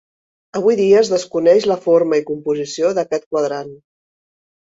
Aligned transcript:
Avui 0.59 0.75
dia 0.79 1.01
es 1.01 1.09
desconeix 1.15 1.67
la 1.71 1.77
forma 1.83 2.19
i 2.21 2.25
composició 2.31 2.91
d'aquest 3.01 3.27
quadrant. 3.35 3.73